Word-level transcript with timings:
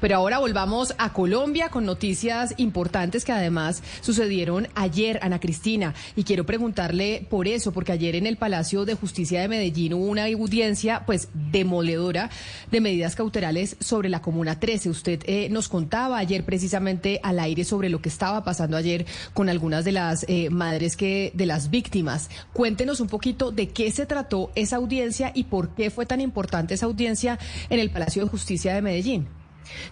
Pero 0.00 0.16
ahora 0.16 0.38
volvamos 0.38 0.94
a 0.98 1.12
Colombia 1.12 1.68
con 1.68 1.84
noticias 1.84 2.54
importantes 2.56 3.24
que 3.24 3.32
además 3.32 3.82
sucedieron 4.00 4.68
ayer, 4.74 5.18
Ana 5.22 5.40
Cristina. 5.40 5.94
Y 6.16 6.24
quiero 6.24 6.46
preguntarle 6.46 7.26
por 7.28 7.48
eso, 7.48 7.72
porque 7.72 7.92
ayer 7.92 8.16
en 8.16 8.26
el 8.26 8.36
Palacio 8.36 8.84
de 8.84 8.94
Justicia 8.94 9.40
de 9.40 9.48
Medellín 9.48 9.94
hubo 9.94 10.06
una 10.06 10.26
audiencia 10.26 11.02
pues 11.06 11.28
demoledora 11.34 12.30
de 12.70 12.80
medidas 12.80 13.16
cautelales 13.16 13.76
sobre 13.80 14.08
la 14.08 14.22
Comuna 14.22 14.60
13. 14.60 14.90
Usted 14.90 15.22
eh, 15.26 15.48
nos 15.50 15.68
contaba 15.68 16.18
ayer 16.18 16.44
precisamente 16.44 17.20
al 17.22 17.38
aire 17.40 17.64
sobre 17.64 17.88
lo 17.88 18.00
que 18.00 18.08
estaba 18.08 18.44
pasando 18.44 18.76
ayer 18.76 19.06
con 19.34 19.48
algunas 19.48 19.84
de 19.84 19.92
las 19.92 20.24
eh, 20.28 20.50
madres 20.50 20.96
que 20.96 21.32
de 21.34 21.46
las 21.46 21.70
víctimas. 21.70 22.30
Cuéntenos 22.52 23.00
un 23.00 23.08
poquito 23.08 23.50
de 23.50 23.68
qué 23.68 23.90
se 23.90 24.06
trató 24.06 24.50
esa 24.54 24.76
audiencia 24.76 25.32
y 25.34 25.44
por 25.44 25.74
qué 25.74 25.90
fue 25.90 26.06
tan 26.06 26.20
importante 26.20 26.74
esa 26.74 26.86
audiencia 26.86 27.38
en 27.70 27.80
el 27.80 27.90
Palacio 27.90 28.22
de 28.24 28.30
Justicia 28.30 28.74
de 28.74 28.82
Medellín. 28.82 29.37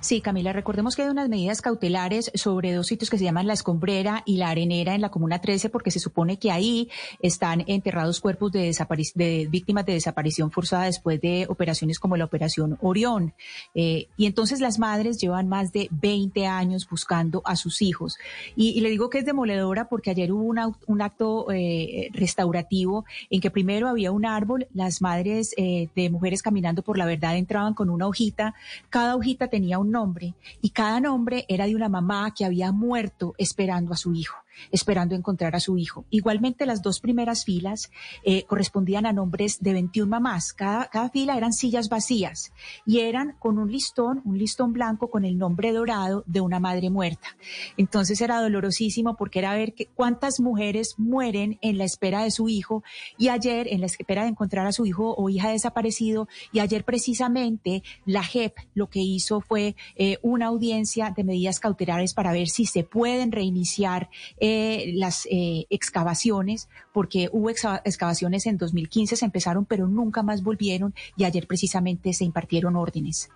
Sí, 0.00 0.20
Camila, 0.20 0.52
recordemos 0.52 0.96
que 0.96 1.02
hay 1.02 1.08
unas 1.08 1.28
medidas 1.28 1.62
cautelares 1.62 2.30
sobre 2.34 2.72
dos 2.72 2.86
sitios 2.86 3.10
que 3.10 3.18
se 3.18 3.24
llaman 3.24 3.46
La 3.46 3.52
Escombrera 3.52 4.22
y 4.24 4.36
La 4.36 4.50
Arenera 4.50 4.94
en 4.94 5.00
la 5.00 5.10
Comuna 5.10 5.40
13, 5.40 5.70
porque 5.70 5.90
se 5.90 5.98
supone 5.98 6.38
que 6.38 6.50
ahí 6.50 6.88
están 7.20 7.64
enterrados 7.66 8.20
cuerpos 8.20 8.52
de, 8.52 9.48
víctimas 9.50 9.86
de 9.86 9.94
desaparición 9.94 10.50
forzada 10.50 10.84
después 10.84 11.20
de 11.20 11.46
operaciones 11.48 11.98
como 11.98 12.16
la 12.16 12.24
Operación 12.24 12.78
Orión. 12.80 13.34
Eh, 13.74 14.08
y 14.16 14.26
entonces 14.26 14.60
las 14.60 14.78
madres 14.78 15.18
llevan 15.18 15.48
más 15.48 15.72
de 15.72 15.88
20 15.90 16.46
años 16.46 16.88
buscando 16.88 17.42
a 17.44 17.56
sus 17.56 17.82
hijos. 17.82 18.16
Y, 18.54 18.80
le 18.80 18.90
digo 18.90 19.10
que 19.10 19.18
es 19.18 19.24
demoledora 19.24 19.88
porque 19.88 20.10
ayer 20.10 20.30
hubo 20.32 20.44
un 20.86 21.02
acto 21.02 21.50
eh, 21.50 22.10
restaurativo 22.12 23.04
en 23.30 23.40
que 23.40 23.50
primero 23.50 23.88
había 23.88 24.12
un 24.12 24.26
árbol, 24.26 24.66
las 24.74 25.02
madres 25.02 25.52
eh, 25.56 25.88
de 25.94 26.10
mujeres 26.10 26.42
caminando 26.42 26.82
por 26.82 26.98
la 26.98 27.06
verdad 27.06 27.36
entraban 27.36 27.74
con 27.74 27.90
una 27.90 28.06
hojita, 28.06 28.54
cada 28.90 29.16
hojita 29.16 29.48
tenía 29.48 29.65
un 29.74 29.90
nombre 29.90 30.34
y 30.62 30.70
cada 30.70 31.00
nombre 31.00 31.44
era 31.48 31.66
de 31.66 31.74
una 31.74 31.88
mamá 31.88 32.32
que 32.34 32.44
había 32.44 32.72
muerto 32.72 33.34
esperando 33.38 33.92
a 33.92 33.96
su 33.96 34.14
hijo 34.14 34.36
esperando 34.70 35.14
encontrar 35.14 35.54
a 35.54 35.60
su 35.60 35.78
hijo. 35.78 36.04
Igualmente, 36.10 36.66
las 36.66 36.82
dos 36.82 37.00
primeras 37.00 37.44
filas 37.44 37.90
eh, 38.24 38.44
correspondían 38.44 39.06
a 39.06 39.12
nombres 39.12 39.58
de 39.60 39.72
21 39.72 40.08
mamás. 40.08 40.52
Cada, 40.52 40.86
cada 40.86 41.10
fila 41.10 41.36
eran 41.36 41.52
sillas 41.52 41.88
vacías 41.88 42.52
y 42.84 43.00
eran 43.00 43.36
con 43.38 43.58
un 43.58 43.70
listón, 43.70 44.22
un 44.24 44.38
listón 44.38 44.72
blanco 44.72 45.08
con 45.08 45.24
el 45.24 45.38
nombre 45.38 45.72
dorado 45.72 46.24
de 46.26 46.40
una 46.40 46.60
madre 46.60 46.90
muerta. 46.90 47.28
Entonces 47.76 48.20
era 48.20 48.40
dolorosísimo 48.40 49.16
porque 49.16 49.38
era 49.38 49.54
ver 49.54 49.74
que, 49.74 49.86
cuántas 49.86 50.40
mujeres 50.40 50.94
mueren 50.98 51.58
en 51.62 51.78
la 51.78 51.84
espera 51.84 52.22
de 52.22 52.30
su 52.30 52.48
hijo 52.48 52.82
y 53.18 53.28
ayer 53.28 53.68
en 53.68 53.80
la 53.80 53.86
espera 53.86 54.22
de 54.22 54.28
encontrar 54.28 54.66
a 54.66 54.72
su 54.72 54.86
hijo 54.86 55.14
o 55.16 55.28
hija 55.28 55.50
desaparecido 55.50 56.28
y 56.52 56.60
ayer 56.60 56.84
precisamente 56.84 57.82
la 58.04 58.22
JEP 58.22 58.54
lo 58.74 58.88
que 58.88 59.00
hizo 59.00 59.40
fue 59.40 59.55
eh, 59.56 60.18
una 60.22 60.46
audiencia 60.46 61.12
de 61.16 61.24
medidas 61.24 61.60
cautelares 61.60 62.14
para 62.14 62.32
ver 62.32 62.48
si 62.48 62.66
se 62.66 62.84
pueden 62.84 63.32
reiniciar 63.32 64.08
eh, 64.38 64.92
las 64.94 65.26
eh, 65.30 65.66
excavaciones, 65.70 66.68
porque 66.92 67.28
hubo 67.32 67.50
excavaciones 67.50 68.46
en 68.46 68.56
2015, 68.58 69.16
se 69.16 69.24
empezaron, 69.24 69.64
pero 69.64 69.88
nunca 69.88 70.22
más 70.22 70.42
volvieron 70.42 70.94
y 71.16 71.24
ayer 71.24 71.46
precisamente 71.46 72.12
se 72.12 72.24
impartieron 72.24 72.76
órdenes. 72.76 73.28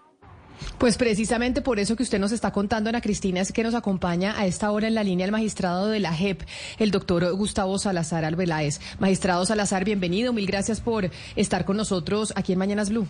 Pues 0.78 0.96
precisamente 0.96 1.62
por 1.62 1.78
eso 1.78 1.96
que 1.96 2.02
usted 2.02 2.18
nos 2.18 2.32
está 2.32 2.52
contando, 2.52 2.90
Ana 2.90 3.00
Cristina, 3.00 3.40
es 3.40 3.52
que 3.52 3.62
nos 3.62 3.74
acompaña 3.74 4.38
a 4.38 4.46
esta 4.46 4.70
hora 4.70 4.88
en 4.88 4.94
la 4.94 5.04
línea 5.04 5.26
el 5.26 5.32
magistrado 5.32 5.88
de 5.88 6.00
la 6.00 6.12
JEP, 6.12 6.42
el 6.78 6.90
doctor 6.90 7.32
Gustavo 7.34 7.78
Salazar 7.78 8.24
Arbeláez. 8.24 8.80
Magistrado 8.98 9.44
Salazar, 9.46 9.84
bienvenido, 9.84 10.32
mil 10.32 10.46
gracias 10.46 10.80
por 10.80 11.10
estar 11.36 11.64
con 11.64 11.76
nosotros 11.76 12.32
aquí 12.36 12.52
en 12.52 12.58
Mañanas 12.58 12.90
Blue. 12.90 13.06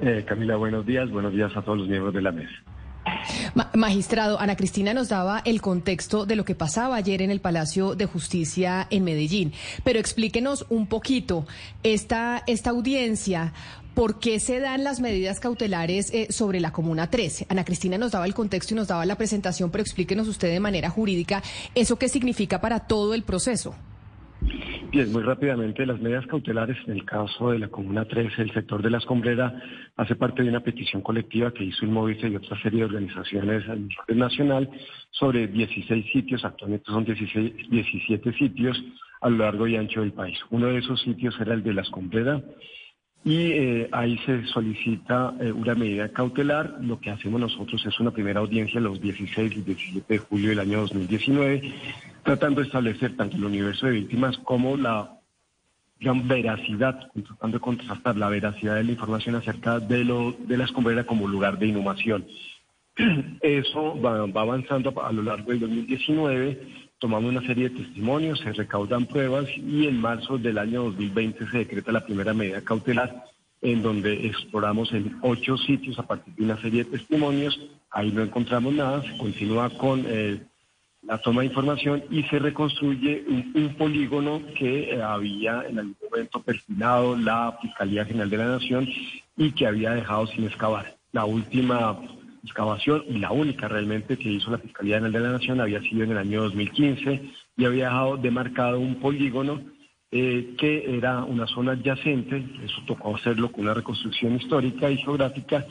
Eh, 0.00 0.24
Camila, 0.26 0.56
buenos 0.56 0.86
días, 0.86 1.10
buenos 1.10 1.32
días 1.32 1.54
a 1.56 1.62
todos 1.62 1.78
los 1.78 1.88
miembros 1.88 2.14
de 2.14 2.22
la 2.22 2.32
mesa 2.32 2.52
magistrado, 3.74 4.40
Ana 4.40 4.56
Cristina 4.56 4.94
nos 4.94 5.08
daba 5.08 5.42
el 5.44 5.60
contexto 5.60 6.26
de 6.26 6.36
lo 6.36 6.44
que 6.44 6.54
pasaba 6.54 6.96
ayer 6.96 7.22
en 7.22 7.30
el 7.30 7.40
Palacio 7.40 7.94
de 7.94 8.06
Justicia 8.06 8.86
en 8.90 9.04
Medellín, 9.04 9.52
pero 9.84 9.98
explíquenos 9.98 10.66
un 10.68 10.86
poquito 10.86 11.46
esta, 11.82 12.42
esta 12.46 12.70
audiencia. 12.70 13.52
¿Por 13.94 14.20
qué 14.20 14.38
se 14.38 14.60
dan 14.60 14.84
las 14.84 15.00
medidas 15.00 15.40
cautelares 15.40 16.14
eh, 16.14 16.28
sobre 16.30 16.60
la 16.60 16.72
Comuna 16.72 17.10
13? 17.10 17.46
Ana 17.48 17.64
Cristina 17.64 17.98
nos 17.98 18.12
daba 18.12 18.24
el 18.24 18.34
contexto 18.34 18.72
y 18.72 18.76
nos 18.76 18.88
daba 18.88 19.04
la 19.04 19.16
presentación, 19.16 19.70
pero 19.70 19.82
explíquenos 19.82 20.28
usted 20.28 20.48
de 20.48 20.60
manera 20.60 20.90
jurídica 20.90 21.42
eso 21.74 21.96
qué 21.96 22.08
significa 22.08 22.60
para 22.60 22.80
todo 22.80 23.14
el 23.14 23.24
proceso. 23.24 23.74
Bien, 24.90 25.12
muy 25.12 25.22
rápidamente, 25.22 25.86
las 25.86 26.00
medidas 26.00 26.26
cautelares 26.26 26.76
en 26.88 26.94
el 26.94 27.04
caso 27.04 27.52
de 27.52 27.60
la 27.60 27.68
Comuna 27.68 28.06
13, 28.06 28.42
el 28.42 28.52
sector 28.52 28.82
de 28.82 28.90
la 28.90 28.98
escombrera, 28.98 29.62
hace 29.96 30.16
parte 30.16 30.42
de 30.42 30.48
una 30.48 30.64
petición 30.64 31.00
colectiva 31.00 31.52
que 31.52 31.62
hizo 31.62 31.84
el 31.84 31.92
Movice 31.92 32.28
y 32.28 32.34
otra 32.34 32.60
serie 32.60 32.80
de 32.80 32.86
organizaciones 32.86 33.68
a 33.68 33.76
nivel 33.76 34.18
nacional 34.18 34.68
sobre 35.12 35.46
16 35.46 36.06
sitios, 36.12 36.44
actualmente 36.44 36.86
son 36.86 37.04
16, 37.04 37.70
17 37.70 38.32
sitios 38.32 38.82
a 39.20 39.30
lo 39.30 39.36
largo 39.38 39.68
y 39.68 39.76
ancho 39.76 40.00
del 40.00 40.12
país. 40.12 40.36
Uno 40.50 40.66
de 40.66 40.78
esos 40.78 41.00
sitios 41.02 41.38
era 41.40 41.54
el 41.54 41.62
de 41.62 41.72
la 41.72 41.82
escombrera 41.82 42.42
y 43.22 43.52
eh, 43.52 43.88
ahí 43.92 44.18
se 44.24 44.46
solicita 44.46 45.34
eh, 45.40 45.52
una 45.52 45.74
medida 45.74 46.08
cautelar. 46.08 46.78
Lo 46.80 47.00
que 47.00 47.10
hacemos 47.10 47.40
nosotros 47.40 47.84
es 47.84 48.00
una 48.00 48.10
primera 48.10 48.40
audiencia 48.40 48.80
los 48.80 49.00
16 49.00 49.56
y 49.56 49.60
17 49.62 50.14
de 50.14 50.18
julio 50.18 50.48
del 50.50 50.60
año 50.60 50.80
2019 50.80 51.72
tratando 52.22 52.60
de 52.60 52.66
establecer 52.66 53.16
tanto 53.16 53.36
el 53.36 53.44
universo 53.44 53.86
de 53.86 53.92
víctimas 53.92 54.36
como 54.38 54.76
la 54.76 55.16
veracidad, 56.00 57.10
tratando 57.12 57.58
de 57.58 57.60
contrastar 57.60 58.16
la 58.16 58.28
veracidad 58.28 58.76
de 58.76 58.84
la 58.84 58.92
información 58.92 59.34
acerca 59.34 59.80
de, 59.80 60.04
lo, 60.04 60.32
de 60.32 60.56
la 60.56 60.64
escombrera 60.64 61.04
como 61.04 61.28
lugar 61.28 61.58
de 61.58 61.66
inhumación. 61.66 62.26
Eso 63.40 64.00
va, 64.00 64.22
avanzando 64.22 64.94
a 65.02 65.12
lo 65.12 65.22
largo 65.22 65.50
del 65.50 65.60
2019, 65.60 66.89
tomamos 67.00 67.30
una 67.30 67.44
serie 67.46 67.70
de 67.70 67.76
testimonios, 67.82 68.38
se 68.40 68.52
recaudan 68.52 69.06
pruebas 69.06 69.46
y 69.56 69.86
en 69.86 70.00
marzo 70.00 70.38
del 70.38 70.58
año 70.58 70.84
2020 70.84 71.50
se 71.50 71.58
decreta 71.58 71.90
la 71.90 72.04
primera 72.04 72.34
medida 72.34 72.60
cautelar 72.60 73.24
en 73.62 73.82
donde 73.82 74.26
exploramos 74.26 74.92
en 74.92 75.18
ocho 75.22 75.56
sitios 75.56 75.98
a 75.98 76.06
partir 76.06 76.34
de 76.34 76.44
una 76.44 76.60
serie 76.60 76.84
de 76.84 76.90
testimonios. 76.90 77.58
Ahí 77.90 78.12
no 78.12 78.22
encontramos 78.22 78.72
nada, 78.74 79.02
se 79.02 79.16
continúa 79.18 79.70
con 79.70 80.04
eh, 80.06 80.40
la 81.02 81.18
toma 81.18 81.40
de 81.40 81.48
información 81.48 82.04
y 82.10 82.22
se 82.24 82.38
reconstruye 82.38 83.24
un, 83.28 83.74
polígono 83.76 84.42
que 84.56 84.94
eh, 84.94 85.02
había 85.02 85.64
en 85.68 85.78
algún 85.78 85.96
momento 86.10 86.42
perfilado 86.42 87.16
la 87.16 87.58
Fiscalía 87.60 88.04
General 88.04 88.30
de 88.30 88.36
la 88.36 88.46
Nación 88.46 88.88
y 89.36 89.52
que 89.52 89.66
había 89.66 89.92
dejado 89.92 90.26
sin 90.26 90.44
excavar. 90.44 90.96
La 91.12 91.24
última 91.24 91.98
excavación 92.42 93.04
y 93.08 93.18
la 93.18 93.32
única 93.32 93.68
realmente 93.68 94.16
que 94.16 94.30
hizo 94.30 94.50
la 94.50 94.58
Fiscalía 94.58 94.96
General 94.96 95.12
de 95.12 95.20
la 95.20 95.32
Nación 95.32 95.60
había 95.60 95.80
sido 95.80 96.04
en 96.04 96.12
el 96.12 96.18
año 96.18 96.42
2015 96.42 97.22
y 97.56 97.64
había 97.64 97.86
dejado 97.86 98.16
demarcado 98.16 98.80
un 98.80 98.96
polígono 98.96 99.60
eh, 100.10 100.54
que 100.58 100.96
era 100.96 101.22
una 101.24 101.46
zona 101.46 101.72
adyacente, 101.72 102.44
eso 102.64 102.82
tocó 102.86 103.14
hacerlo 103.14 103.52
con 103.52 103.62
una 103.62 103.74
reconstrucción 103.74 104.34
histórica 104.36 104.90
y 104.90 104.96
geográfica, 104.96 105.64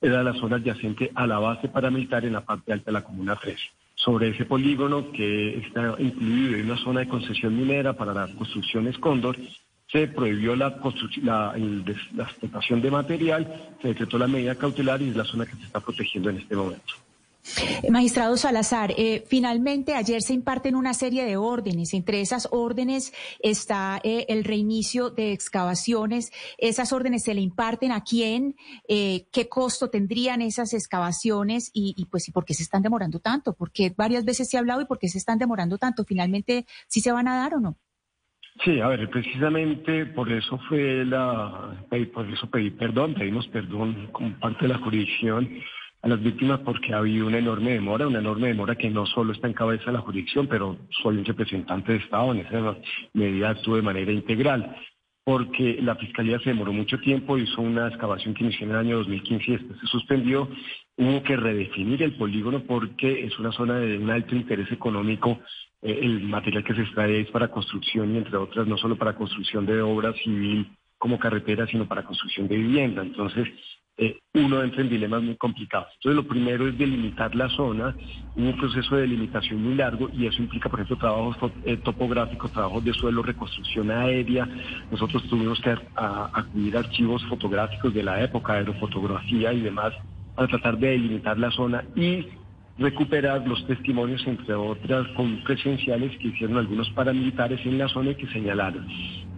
era 0.00 0.22
la 0.22 0.32
zona 0.34 0.56
adyacente 0.56 1.10
a 1.14 1.26
la 1.26 1.38
base 1.38 1.68
paramilitar 1.68 2.24
en 2.24 2.32
la 2.32 2.40
parte 2.40 2.72
alta 2.72 2.86
de 2.86 2.92
la 2.92 3.04
Comuna 3.04 3.36
13 3.36 3.60
sobre 3.94 4.30
ese 4.30 4.46
polígono 4.46 5.12
que 5.12 5.58
está 5.58 5.94
incluido 5.98 6.56
en 6.56 6.70
una 6.70 6.78
zona 6.78 7.00
de 7.00 7.08
concesión 7.08 7.56
minera 7.56 7.92
para 7.92 8.12
las 8.12 8.30
construcciones 8.30 8.98
Cóndor, 8.98 9.36
se 9.92 10.08
prohibió 10.08 10.56
la, 10.56 10.80
la, 11.22 11.54
la 12.14 12.24
explotación 12.24 12.80
de 12.80 12.90
material, 12.90 13.74
se 13.80 13.88
decretó 13.88 14.18
la 14.18 14.26
medida 14.26 14.54
cautelar 14.54 15.02
y 15.02 15.10
es 15.10 15.16
la 15.16 15.24
zona 15.24 15.44
que 15.44 15.54
se 15.56 15.64
está 15.64 15.80
protegiendo 15.80 16.30
en 16.30 16.38
este 16.38 16.56
momento. 16.56 16.94
Magistrado 17.90 18.36
Salazar, 18.36 18.94
eh, 18.96 19.24
finalmente 19.26 19.94
ayer 19.94 20.22
se 20.22 20.32
imparten 20.32 20.76
una 20.76 20.94
serie 20.94 21.24
de 21.24 21.36
órdenes. 21.36 21.92
Entre 21.92 22.20
esas 22.20 22.48
órdenes 22.52 23.12
está 23.40 24.00
eh, 24.04 24.26
el 24.28 24.44
reinicio 24.44 25.10
de 25.10 25.32
excavaciones. 25.32 26.32
¿Esas 26.56 26.92
órdenes 26.92 27.24
se 27.24 27.34
le 27.34 27.40
imparten 27.40 27.90
a 27.90 28.04
quién? 28.04 28.54
Eh, 28.86 29.26
¿Qué 29.32 29.48
costo 29.48 29.90
tendrían 29.90 30.40
esas 30.40 30.72
excavaciones? 30.72 31.70
Y, 31.74 32.06
pues, 32.06 32.28
¿y 32.28 32.30
por 32.30 32.44
qué 32.44 32.54
se 32.54 32.62
están 32.62 32.82
demorando 32.82 33.18
tanto? 33.18 33.54
Porque 33.54 33.92
varias 33.94 34.24
veces 34.24 34.48
se 34.48 34.56
ha 34.56 34.60
hablado 34.60 34.80
y 34.80 34.86
por 34.86 35.00
qué 35.00 35.08
se 35.08 35.18
están 35.18 35.38
demorando 35.38 35.78
tanto. 35.78 36.04
¿Finalmente 36.04 36.64
sí 36.86 37.00
se 37.00 37.10
van 37.10 37.26
a 37.26 37.38
dar 37.38 37.54
o 37.54 37.60
no? 37.60 37.76
Sí, 38.64 38.80
a 38.80 38.88
ver, 38.88 39.10
precisamente 39.10 40.06
por 40.06 40.30
eso 40.30 40.56
fue 40.68 41.04
la, 41.04 41.84
por 42.14 42.26
eso 42.30 42.48
pedí 42.48 42.70
perdón, 42.70 43.14
pedimos 43.14 43.48
perdón 43.48 44.08
como 44.12 44.38
parte 44.38 44.66
de 44.66 44.74
la 44.74 44.78
jurisdicción 44.78 45.48
a 46.02 46.08
las 46.08 46.22
víctimas 46.22 46.60
porque 46.60 46.94
ha 46.94 46.98
habido 46.98 47.26
una 47.26 47.38
enorme 47.38 47.72
demora, 47.72 48.06
una 48.06 48.20
enorme 48.20 48.48
demora 48.48 48.76
que 48.76 48.88
no 48.88 49.04
solo 49.06 49.32
está 49.32 49.48
en 49.48 49.54
cabeza 49.54 49.86
de 49.86 49.92
la 49.92 50.00
jurisdicción, 50.00 50.46
pero 50.46 50.76
soy 51.02 51.16
un 51.16 51.24
representante 51.24 51.92
de 51.92 51.98
Estado, 51.98 52.32
en 52.32 52.40
esa 52.40 52.76
medida 53.14 53.50
actúo 53.50 53.76
de 53.76 53.82
manera 53.82 54.12
integral, 54.12 54.76
porque 55.24 55.78
la 55.82 55.96
Fiscalía 55.96 56.38
se 56.40 56.50
demoró 56.50 56.72
mucho 56.72 56.98
tiempo, 56.98 57.38
hizo 57.38 57.62
una 57.62 57.88
excavación 57.88 58.34
que 58.34 58.44
inició 58.44 58.66
en 58.66 58.72
el 58.72 58.78
año 58.78 58.98
2015 58.98 59.44
y 59.44 59.56
después 59.56 59.80
se 59.80 59.86
suspendió, 59.86 60.48
hubo 60.96 61.22
que 61.24 61.36
redefinir 61.36 62.02
el 62.02 62.16
polígono 62.16 62.62
porque 62.64 63.24
es 63.24 63.36
una 63.40 63.50
zona 63.50 63.78
de 63.78 63.98
un 63.98 64.10
alto 64.10 64.36
interés 64.36 64.70
económico, 64.70 65.40
el 65.82 66.22
material 66.22 66.64
que 66.64 66.74
se 66.74 66.82
extrae 66.82 67.20
es 67.20 67.30
para 67.30 67.48
construcción 67.48 68.14
y 68.14 68.18
entre 68.18 68.36
otras 68.36 68.66
no 68.66 68.76
solo 68.78 68.96
para 68.96 69.14
construcción 69.14 69.66
de 69.66 69.82
obra 69.82 70.12
civil 70.14 70.70
como 70.96 71.18
carretera, 71.18 71.66
sino 71.66 71.86
para 71.86 72.04
construcción 72.04 72.46
de 72.46 72.56
vivienda. 72.56 73.02
Entonces, 73.02 73.48
eh, 73.98 74.18
uno 74.34 74.62
entra 74.62 74.80
en 74.80 74.88
dilemas 74.88 75.22
muy 75.22 75.36
complicados. 75.36 75.88
Entonces, 75.96 76.16
lo 76.16 76.28
primero 76.28 76.66
es 76.66 76.78
delimitar 76.78 77.34
la 77.34 77.48
zona, 77.50 77.94
un 78.36 78.56
proceso 78.56 78.94
de 78.94 79.02
delimitación 79.02 79.62
muy 79.62 79.74
largo 79.74 80.08
y 80.12 80.26
eso 80.26 80.40
implica, 80.40 80.70
por 80.70 80.78
ejemplo, 80.78 80.96
trabajos 80.96 81.36
eh, 81.64 81.76
topográficos, 81.76 82.52
trabajos 82.52 82.84
de 82.84 82.94
suelo, 82.94 83.22
reconstrucción 83.22 83.90
aérea. 83.90 84.48
Nosotros 84.90 85.28
tuvimos 85.28 85.60
que 85.60 85.76
acudir 85.96 86.76
a 86.76 86.80
archivos 86.80 87.22
fotográficos 87.26 87.92
de 87.92 88.02
la 88.02 88.22
época, 88.22 88.54
aerofotografía 88.54 89.52
y 89.52 89.60
demás, 89.60 89.92
para 90.34 90.48
tratar 90.48 90.78
de 90.78 90.88
delimitar 90.88 91.38
la 91.38 91.50
zona 91.50 91.84
y 91.94 92.26
recuperar 92.78 93.46
los 93.46 93.66
testimonios, 93.66 94.26
entre 94.26 94.54
otras, 94.54 95.06
con 95.16 95.42
presenciales 95.44 96.16
que 96.18 96.28
hicieron 96.28 96.56
algunos 96.56 96.88
paramilitares 96.90 97.64
en 97.66 97.78
la 97.78 97.88
zona 97.88 98.12
y 98.12 98.14
que 98.14 98.26
señalaron. 98.28 98.86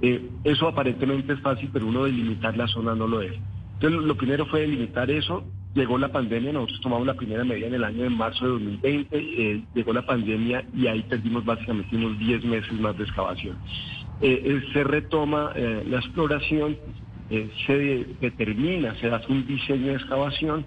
Eh, 0.02 0.30
eso 0.44 0.68
aparentemente 0.68 1.32
es 1.32 1.40
fácil, 1.40 1.70
pero 1.72 1.86
uno 1.86 2.04
delimitar 2.04 2.56
la 2.56 2.68
zona 2.68 2.94
no 2.94 3.06
lo 3.06 3.22
es. 3.22 3.34
Entonces, 3.74 4.00
lo 4.02 4.16
primero 4.16 4.46
fue 4.46 4.60
delimitar 4.60 5.10
eso. 5.10 5.44
Llegó 5.74 5.98
la 5.98 6.12
pandemia, 6.12 6.52
nosotros 6.52 6.80
tomamos 6.80 7.06
la 7.06 7.14
primera 7.14 7.42
medida 7.42 7.66
en 7.66 7.74
el 7.74 7.82
año 7.82 8.04
de 8.04 8.10
marzo 8.10 8.44
de 8.44 8.52
2020, 8.52 9.08
eh, 9.18 9.62
llegó 9.74 9.92
la 9.92 10.06
pandemia 10.06 10.64
y 10.72 10.86
ahí 10.86 11.02
perdimos 11.02 11.44
básicamente 11.44 11.96
unos 11.96 12.16
10 12.18 12.44
meses 12.44 12.72
más 12.74 12.96
de 12.96 13.02
excavación. 13.02 13.56
Eh, 14.20 14.40
eh, 14.44 14.62
se 14.72 14.84
retoma 14.84 15.52
la 15.54 15.98
exploración, 15.98 16.76
se 17.66 18.06
determina, 18.20 18.94
se 19.00 19.08
hace 19.08 19.32
un 19.32 19.44
diseño 19.46 19.86
de 19.88 19.94
excavación 19.94 20.64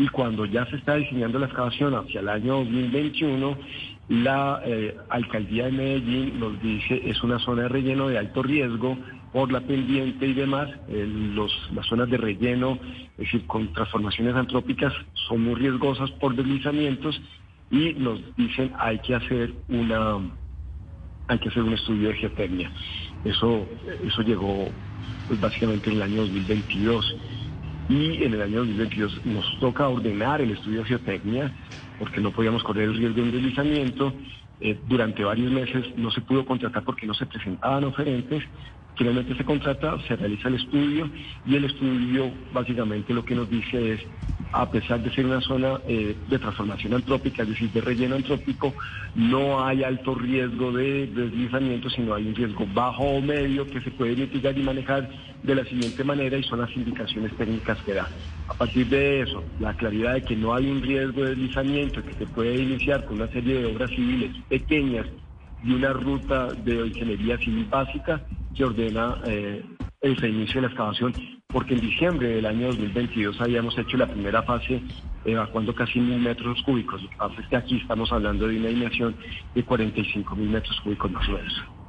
y 0.00 0.08
cuando 0.08 0.46
ya 0.46 0.64
se 0.64 0.76
está 0.76 0.94
diseñando 0.94 1.38
la 1.38 1.44
excavación 1.44 1.94
hacia 1.94 2.20
el 2.20 2.30
año 2.30 2.64
2021, 2.64 3.54
la 4.08 4.62
alcaldía 5.10 5.66
de 5.66 5.72
Medellín 5.72 6.40
nos 6.40 6.60
dice 6.62 7.02
es 7.04 7.22
una 7.22 7.38
zona 7.38 7.64
de 7.64 7.68
relleno 7.68 8.08
de 8.08 8.16
alto 8.16 8.42
riesgo, 8.42 8.96
por 9.30 9.52
la 9.52 9.60
pendiente 9.60 10.26
y 10.26 10.32
demás, 10.32 10.70
los, 10.88 11.52
las 11.74 11.86
zonas 11.86 12.08
de 12.08 12.16
relleno, 12.16 12.78
es 13.12 13.18
decir, 13.18 13.46
con 13.46 13.74
transformaciones 13.74 14.34
antrópicas, 14.34 14.94
son 15.28 15.44
muy 15.44 15.54
riesgosas 15.56 16.10
por 16.12 16.34
deslizamientos 16.34 17.20
y 17.70 17.92
nos 17.92 18.20
dicen 18.36 18.72
hay 18.78 19.00
que 19.00 19.14
hacer 19.14 19.52
una 19.68 20.16
hay 21.28 21.38
que 21.40 21.50
hacer 21.50 21.62
un 21.62 21.74
estudio 21.74 22.08
de 22.08 22.14
geotecnia. 22.14 22.72
Eso, 23.24 23.68
eso 24.02 24.22
llegó 24.22 24.66
pues, 25.28 25.38
básicamente 25.38 25.90
en 25.90 25.96
el 25.96 26.02
año 26.02 26.22
2022 26.22 27.16
y 27.90 28.22
en 28.22 28.32
el 28.34 28.42
año 28.42 28.58
2022 28.60 29.26
nos 29.26 29.58
toca 29.60 29.88
ordenar 29.88 30.40
el 30.40 30.52
estudio 30.52 30.78
de 30.80 30.86
geotecnia 30.86 31.52
porque 31.98 32.20
no 32.20 32.30
podíamos 32.30 32.62
correr 32.62 32.84
el 32.84 32.96
riesgo 32.96 33.16
de 33.16 33.22
un 33.22 33.32
deslizamiento. 33.32 34.14
Eh, 34.62 34.78
durante 34.88 35.24
varios 35.24 35.50
meses 35.50 35.86
no 35.96 36.10
se 36.10 36.20
pudo 36.20 36.44
contratar 36.44 36.84
porque 36.84 37.06
no 37.06 37.14
se 37.14 37.26
presentaban 37.26 37.84
oferentes 37.84 38.44
Finalmente 39.00 39.34
se 39.34 39.44
contrata, 39.46 39.98
se 40.06 40.14
realiza 40.14 40.48
el 40.48 40.56
estudio 40.56 41.10
y 41.46 41.56
el 41.56 41.64
estudio 41.64 42.30
básicamente 42.52 43.14
lo 43.14 43.24
que 43.24 43.34
nos 43.34 43.48
dice 43.48 43.94
es, 43.94 44.00
a 44.52 44.70
pesar 44.70 45.00
de 45.00 45.10
ser 45.12 45.26
una 45.26 45.40
zona 45.40 45.80
eh, 45.86 46.16
de 46.28 46.38
transformación 46.38 46.94
antrópica, 46.94 47.42
es 47.42 47.50
decir, 47.50 47.70
de 47.70 47.80
relleno 47.80 48.16
antrópico, 48.16 48.74
no 49.14 49.64
hay 49.64 49.84
alto 49.84 50.14
riesgo 50.14 50.72
de 50.72 51.06
deslizamiento, 51.06 51.88
sino 51.90 52.14
hay 52.14 52.26
un 52.26 52.34
riesgo 52.34 52.66
bajo 52.74 53.04
o 53.04 53.20
medio 53.20 53.66
que 53.66 53.80
se 53.80 53.90
puede 53.90 54.16
mitigar 54.16 54.56
y 54.58 54.62
manejar 54.62 55.08
de 55.42 55.54
la 55.54 55.64
siguiente 55.64 56.04
manera 56.04 56.36
y 56.36 56.42
son 56.42 56.60
las 56.60 56.76
indicaciones 56.76 57.32
técnicas 57.36 57.78
que 57.82 57.94
da. 57.94 58.08
A 58.48 58.54
partir 58.54 58.88
de 58.88 59.22
eso, 59.22 59.44
la 59.60 59.74
claridad 59.74 60.14
de 60.14 60.22
que 60.22 60.36
no 60.36 60.54
hay 60.54 60.68
un 60.68 60.82
riesgo 60.82 61.22
de 61.22 61.30
deslizamiento, 61.30 62.02
que 62.02 62.12
se 62.14 62.26
puede 62.26 62.56
iniciar 62.56 63.04
con 63.04 63.16
una 63.16 63.28
serie 63.28 63.60
de 63.60 63.66
obras 63.66 63.90
civiles 63.90 64.34
pequeñas 64.48 65.06
y 65.64 65.72
una 65.72 65.92
ruta 65.92 66.48
de 66.48 66.86
ingeniería 66.86 67.38
civil 67.38 67.66
básica 67.70 68.22
que 68.54 68.64
ordena 68.64 69.18
eh, 69.26 69.62
el 70.00 70.16
reinicio 70.16 70.56
de 70.56 70.62
la 70.62 70.68
excavación, 70.68 71.12
porque 71.52 71.74
en 71.74 71.80
diciembre 71.80 72.28
del 72.28 72.46
año 72.46 72.68
2022 72.68 73.40
habíamos 73.40 73.76
hecho 73.78 73.96
la 73.96 74.06
primera 74.06 74.42
fase 74.42 74.82
evacuando 75.24 75.74
casi 75.74 76.00
mil 76.00 76.20
metros 76.20 76.62
cúbicos. 76.62 77.02
Lo 77.02 77.48
que 77.48 77.56
aquí 77.56 77.76
estamos 77.76 78.12
hablando 78.12 78.46
de 78.48 78.58
una 78.58 78.68
dimensión 78.68 79.16
de 79.54 79.64
45 79.64 80.36
mil 80.36 80.50
metros 80.50 80.80
cúbicos 80.80 81.10
más 81.10 81.28
o 81.28 81.32
menos. 81.32 81.79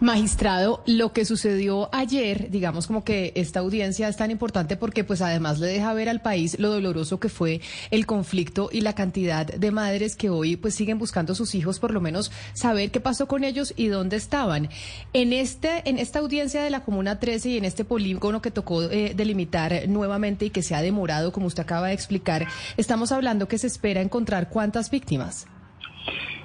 Magistrado, 0.00 0.82
lo 0.86 1.12
que 1.12 1.24
sucedió 1.24 1.88
ayer, 1.92 2.50
digamos 2.50 2.86
como 2.86 3.04
que 3.04 3.32
esta 3.34 3.60
audiencia 3.60 4.08
es 4.08 4.16
tan 4.16 4.30
importante 4.30 4.76
porque 4.76 5.04
pues 5.04 5.22
además 5.22 5.58
le 5.58 5.66
deja 5.66 5.92
ver 5.94 6.08
al 6.08 6.22
país 6.22 6.58
lo 6.58 6.70
doloroso 6.70 7.20
que 7.20 7.28
fue 7.28 7.60
el 7.90 8.06
conflicto 8.06 8.70
y 8.72 8.80
la 8.80 8.94
cantidad 8.94 9.46
de 9.46 9.70
madres 9.70 10.16
que 10.16 10.30
hoy 10.30 10.56
pues 10.56 10.74
siguen 10.74 10.98
buscando 10.98 11.32
a 11.32 11.36
sus 11.36 11.54
hijos, 11.54 11.78
por 11.78 11.92
lo 11.92 12.00
menos 12.00 12.32
saber 12.52 12.90
qué 12.90 13.00
pasó 13.00 13.26
con 13.26 13.44
ellos 13.44 13.74
y 13.76 13.88
dónde 13.88 14.16
estaban. 14.16 14.68
En 15.12 15.32
este 15.32 15.88
en 15.88 15.98
esta 15.98 16.18
audiencia 16.18 16.62
de 16.62 16.70
la 16.70 16.80
Comuna 16.80 17.18
13 17.18 17.50
y 17.50 17.56
en 17.58 17.64
este 17.64 17.84
polígono 17.84 18.40
que 18.42 18.50
tocó 18.50 18.82
eh, 18.84 19.12
delimitar 19.14 19.88
nuevamente 19.88 20.46
y 20.46 20.50
que 20.50 20.62
se 20.62 20.74
ha 20.74 20.82
demorado, 20.82 21.32
como 21.32 21.46
usted 21.46 21.62
acaba 21.62 21.88
de 21.88 21.94
explicar, 21.94 22.46
estamos 22.76 23.12
hablando 23.12 23.48
que 23.48 23.58
se 23.58 23.66
espera 23.66 24.00
encontrar 24.00 24.48
cuántas 24.48 24.90
víctimas. 24.90 25.46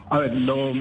A 0.10 0.20
ver, 0.20 0.34
lo 0.34 0.74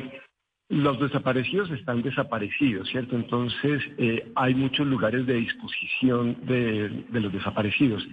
los 0.69 0.99
desaparecidos 0.99 1.71
están 1.71 2.03
desaparecidos, 2.03 2.89
¿cierto? 2.89 3.17
Entonces 3.17 3.83
eh, 3.99 4.33
hay 4.35 4.55
muchos 4.55 4.87
lugares 4.87 5.27
de 5.27 5.35
disposición 5.35 6.39
de, 6.47 7.05
los 7.21 7.33
desaparecidos. 7.33 8.07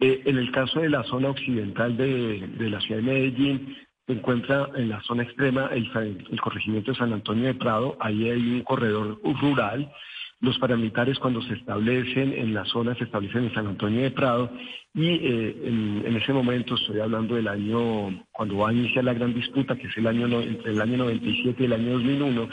Eh, 0.00 0.22
en 0.24 0.36
el 0.36 0.50
caso 0.50 0.80
de 0.80 0.90
la 0.90 1.04
zona 1.04 1.30
occidental 1.30 1.96
de, 1.96 2.48
la 2.58 2.80
ciudad 2.80 3.00
de 3.00 3.06
Medellín, 3.06 3.76
se 4.06 4.12
encuentra 4.12 4.68
en 4.74 4.90
la 4.90 5.00
zona 5.02 5.22
extrema 5.22 5.70
el, 5.72 5.88
el 6.30 6.40
corregimiento 6.40 6.90
de 6.90 6.98
San 6.98 7.12
Antonio 7.12 7.46
de 7.46 7.54
Prado, 7.54 7.96
ahí 8.00 8.28
hay 8.28 8.40
un 8.40 8.62
corredor 8.62 9.20
rural 9.40 9.90
los 10.44 10.58
paramilitares 10.58 11.18
cuando 11.18 11.40
se 11.42 11.54
establecen 11.54 12.34
en 12.34 12.52
la 12.52 12.66
zona 12.66 12.94
se 12.96 13.04
establecen 13.04 13.44
en 13.44 13.54
San 13.54 13.66
Antonio 13.66 14.02
de 14.02 14.10
Prado 14.10 14.50
y 14.92 15.08
eh, 15.08 15.56
en, 16.04 16.16
ese 16.16 16.34
momento 16.34 16.74
estoy 16.74 17.00
hablando 17.00 17.34
del 17.34 17.48
año 17.48 18.24
cuando 18.30 18.58
va 18.58 18.68
a 18.68 18.72
iniciar 18.72 19.04
la 19.04 19.14
gran 19.14 19.32
disputa 19.32 19.74
que 19.74 19.86
es 19.86 19.96
el 19.96 20.06
año 20.06 20.26
entre 20.42 20.72
el 20.72 20.80
año 20.82 20.98
97 20.98 21.62
y 21.62 21.66
el 21.66 21.72
año 21.72 21.92
2001 21.92 22.48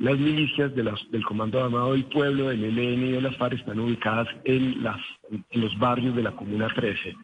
las 0.00 0.18
milicias 0.18 0.74
de 0.74 0.92
del 1.10 1.24
Comando 1.24 1.62
Armado 1.62 1.92
del 1.92 2.04
Pueblo 2.06 2.48
del 2.48 2.64
ELN 2.64 3.06
y 3.06 3.12
de 3.12 3.20
las 3.20 3.36
FARC 3.36 3.60
están 3.60 3.78
ubicadas 3.78 4.28
en 4.44 4.82
los 5.52 5.78
barrios 5.78 6.16
de 6.16 6.22
la 6.24 6.32
Comuna 6.32 6.68
13 6.74 7.14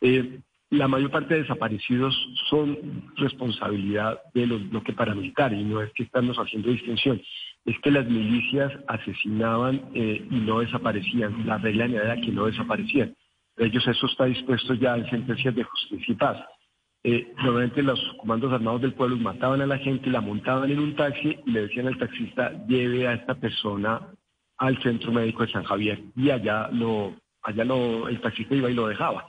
eh, 0.00 0.40
la 0.70 0.88
mayor 0.88 1.10
parte 1.10 1.34
de 1.34 1.42
desaparecidos 1.42 2.16
son 2.48 2.78
responsabilidad 3.16 4.20
de 4.32 4.46
los 4.46 4.70
bloques 4.70 4.94
paramilitares 4.94 5.60
y 5.60 5.64
no 5.64 5.82
es 5.82 5.92
que 5.92 6.04
estamos 6.04 6.36
haciendo 6.38 6.70
distinción 6.70 7.20
es 7.64 7.78
que 7.80 7.90
las 7.90 8.06
milicias 8.06 8.72
asesinaban 8.88 9.90
eh, 9.94 10.26
y 10.30 10.34
no 10.40 10.60
desaparecían. 10.60 11.46
La 11.46 11.58
regla 11.58 11.84
era 11.86 12.16
que 12.16 12.32
no 12.32 12.46
desaparecían. 12.46 13.14
Ellos 13.56 13.86
eso 13.86 14.06
está 14.06 14.24
dispuesto 14.24 14.74
ya 14.74 14.96
en 14.96 15.08
sentencias 15.10 15.54
de 15.54 15.64
justicia 15.64 16.12
y 16.12 16.16
paz. 16.16 16.38
Eh, 17.02 17.32
normalmente 17.42 17.82
los 17.82 18.00
comandos 18.18 18.52
armados 18.52 18.82
del 18.82 18.94
pueblo 18.94 19.16
mataban 19.16 19.60
a 19.62 19.66
la 19.66 19.78
gente, 19.78 20.10
la 20.10 20.20
montaban 20.20 20.70
en 20.70 20.78
un 20.78 20.94
taxi 20.96 21.38
y 21.46 21.50
le 21.50 21.62
decían 21.62 21.86
al 21.86 21.98
taxista, 21.98 22.52
lleve 22.66 23.06
a 23.06 23.14
esta 23.14 23.34
persona 23.34 24.00
al 24.58 24.82
centro 24.82 25.10
médico 25.12 25.42
de 25.42 25.52
San 25.52 25.64
Javier. 25.64 26.00
Y 26.16 26.30
allá 26.30 26.68
lo, 26.72 27.14
allá 27.42 27.64
lo, 27.64 28.08
el 28.08 28.20
taxista 28.20 28.54
iba 28.54 28.70
y 28.70 28.74
lo 28.74 28.88
dejaba. 28.88 29.28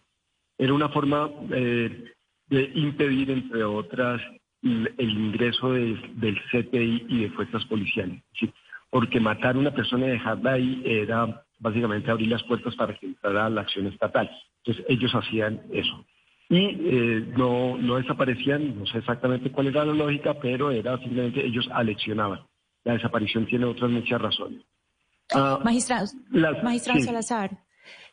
Era 0.58 0.74
una 0.74 0.90
forma 0.90 1.30
eh, 1.52 2.12
de 2.48 2.72
impedir, 2.76 3.32
entre 3.32 3.64
otras, 3.64 4.22
el 4.64 5.10
ingreso 5.10 5.72
del 5.72 6.40
CTI 6.52 7.06
y 7.10 7.22
de 7.24 7.30
fuerzas 7.32 7.66
policiales. 7.66 8.22
Porque 8.90 9.20
matar 9.20 9.56
a 9.56 9.60
una 9.60 9.72
persona 9.72 10.08
y 10.08 10.12
dejarla 10.12 10.54
ahí 10.54 10.82
era 10.86 11.44
básicamente 11.60 12.12
abrir 12.12 12.28
las 12.28 12.44
puertas 12.44 12.76
para 12.76 12.98
que 12.98 13.06
entrara 13.06 13.50
la 13.50 13.62
acción 13.62 13.88
estatal. 13.88 14.30
Entonces 14.64 14.86
ellos 14.90 15.12
hacían 15.14 15.62
eso. 15.72 16.06
Y 16.50 16.66
eh, 16.66 17.34
no, 17.38 17.78
no 17.78 17.96
desaparecían, 17.96 18.78
no 18.78 18.86
sé 18.86 18.98
exactamente 18.98 19.52
cuál 19.52 19.68
era 19.68 19.86
la 19.86 19.94
lógica, 19.94 20.34
pero 20.42 20.70
era 20.70 20.98
simplemente 20.98 21.46
ellos 21.46 21.68
aleccionaban. 21.72 22.42
La 22.84 22.94
desaparición 22.94 23.46
tiene 23.46 23.66
otras 23.66 23.90
muchas 23.90 24.22
razones. 24.22 24.62
Ah, 25.34 25.60
magistrados, 25.64 26.14
magistrado 26.30 27.00
Salazar. 27.00 27.52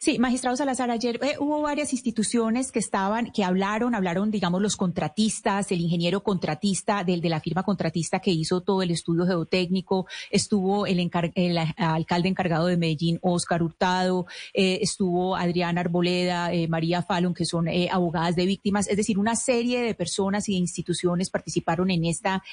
Sí, 0.01 0.21
magistrado 0.21 0.57
Salazar, 0.57 0.93
ayer 0.93 1.19
eh, 1.25 1.35
hubo 1.41 1.61
varias 1.61 1.93
instituciones 1.93 2.71
que 2.71 2.79
estaban, 2.79 3.33
que 3.33 3.43
hablaron, 3.43 3.97
hablaron, 3.97 4.31
digamos, 4.31 4.63
los 4.63 4.77
contratistas, 4.77 5.73
el 5.73 5.81
ingeniero 5.81 6.23
contratista 6.23 7.03
del 7.03 7.21
de 7.21 7.29
la 7.29 7.41
firma 7.41 7.65
contratista 7.65 8.21
que 8.21 8.31
hizo 8.31 8.61
todo 8.61 8.83
el 8.83 8.93
estudio 8.93 9.27
geotécnico, 9.27 10.07
estuvo 10.31 10.87
el, 10.87 11.11
el 11.35 11.59
alcalde 11.77 12.29
encargado 12.29 12.67
de 12.67 12.77
Medellín, 12.77 13.19
Oscar 13.23 13.61
Hurtado, 13.61 14.27
eh, 14.55 14.79
estuvo 14.83 15.35
Adriana 15.35 15.81
Arboleda, 15.81 16.53
eh, 16.53 16.69
María 16.69 17.03
Fallon, 17.03 17.35
que 17.35 17.45
son 17.45 17.67
abogadas 17.91 18.37
de 18.37 18.47
víctimas, 18.47 18.87
es 18.87 18.97
decir, 18.97 19.19
una 19.19 19.35
serie 19.35 19.81
de 19.83 19.95
personas 19.97 20.49
y 20.49 20.53
de 20.53 20.59
instituciones 20.59 21.29
participaron 21.29 21.91
en 21.91 22.05
esta 22.05 22.45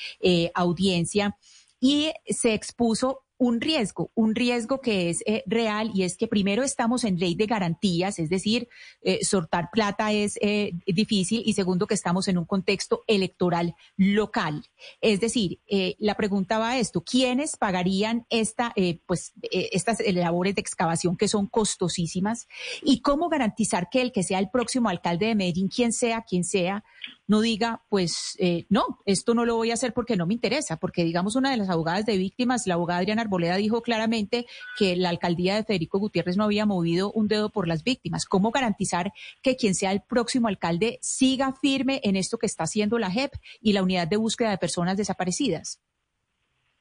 audiencia. 0.55 1.37
Y 1.79 2.11
se 2.25 2.55
expuso 2.55 3.24
un 3.37 3.59
riesgo, 3.59 4.11
un 4.15 4.33
riesgo 4.33 4.79
que 4.79 5.09
es 5.09 5.21
eh, 5.25 5.43
real 5.45 5.91
y 5.93 6.03
es 6.03 6.17
que 6.17 6.27
primero 6.27 6.63
estamos 6.63 7.03
en 7.03 7.19
ley 7.19 7.35
de 7.35 7.45
garantías, 7.47 8.19
es 8.19 8.29
decir, 8.29 8.69
eh, 9.01 9.23
soltar 9.23 9.69
plata 9.71 10.11
es 10.13 10.37
eh, 10.41 10.71
difícil 10.87 11.43
y 11.45 11.53
segundo 11.53 11.87
que 11.87 11.95
estamos 11.95 12.27
en 12.27 12.37
un 12.37 12.45
contexto 12.45 13.03
electoral 13.07 13.75
local. 13.97 14.65
Es 15.01 15.19
decir, 15.19 15.59
la 15.99 16.15
pregunta 16.15 16.59
va 16.59 16.71
a 16.71 16.79
esto, 16.79 17.01
¿quiénes 17.01 17.57
pagarían 17.57 18.25
esta, 18.29 18.73
pues, 19.05 19.33
estas 19.51 19.99
labores 20.13 20.55
de 20.55 20.61
excavación 20.61 21.17
que 21.17 21.27
son 21.27 21.47
costosísimas 21.47 22.47
y 22.81 23.01
cómo 23.01 23.29
garantizar 23.29 23.89
que 23.89 24.01
el 24.01 24.11
que 24.11 24.23
sea 24.23 24.39
el 24.39 24.49
próximo 24.49 24.89
alcalde 24.89 25.27
de 25.27 25.35
Medellín, 25.35 25.67
quien 25.67 25.91
sea, 25.91 26.21
quien 26.21 26.43
sea, 26.43 26.83
no 27.27 27.41
diga, 27.41 27.81
pues 27.89 28.37
no, 28.69 28.99
esto 29.05 29.33
no 29.33 29.45
lo 29.45 29.55
voy 29.55 29.71
a 29.71 29.75
hacer 29.75 29.93
porque 29.93 30.15
no 30.15 30.27
me 30.27 30.33
interesa, 30.33 30.77
porque 30.77 31.03
digamos 31.03 31.35
una 31.35 31.51
de 31.51 31.57
las 31.57 31.69
abogadas 31.69 32.05
de 32.05 32.17
víctimas, 32.17 32.67
la 32.67 32.75
abogada 32.75 32.99
Adriana 32.99 33.23
Arboleda 33.23 33.55
dijo 33.55 33.81
claramente 33.81 34.45
que 34.77 34.95
la 34.95 35.09
alcaldía 35.09 35.55
de 35.55 35.63
Federico 35.63 35.99
Gutiérrez 35.99 36.37
no 36.37 36.43
había 36.43 36.65
movido 36.65 37.11
un 37.11 37.27
dedo 37.27 37.49
por 37.49 37.67
las 37.67 37.83
víctimas. 37.83 38.25
¿Cómo 38.25 38.51
garantizar 38.51 39.11
que 39.41 39.55
quien 39.55 39.75
sea 39.75 39.91
el 39.91 40.01
próximo 40.01 40.47
alcalde 40.47 40.99
siga 41.01 41.53
firme 41.53 42.01
en 42.03 42.15
esto 42.15 42.37
que 42.37 42.45
está 42.45 42.63
haciendo 42.63 42.99
la 42.99 43.11
JEP 43.11 43.31
y 43.61 43.73
la 43.73 43.83
unidad 43.83 44.07
de 44.07 44.17
búsqueda 44.17 44.51
de 44.51 44.57
personas 44.57 44.97
desaparecidas? 44.97 45.81